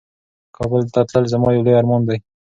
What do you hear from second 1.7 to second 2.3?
ارمان دی.